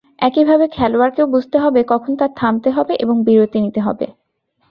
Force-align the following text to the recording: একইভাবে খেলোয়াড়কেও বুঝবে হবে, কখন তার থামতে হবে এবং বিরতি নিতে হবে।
একইভাবে 0.21 0.65
খেলোয়াড়কেও 0.67 1.27
বুঝবে 1.27 1.57
হবে, 1.57 1.81
কখন 1.83 2.11
তার 2.15 2.31
থামতে 2.35 2.69
হবে 2.69 2.93
এবং 2.95 3.15
বিরতি 3.23 3.57
নিতে 3.61 3.79
হবে। 3.81 4.05